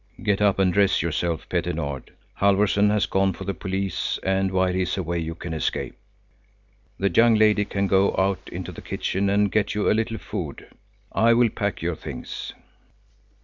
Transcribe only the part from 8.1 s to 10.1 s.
out into the kitchen and get you a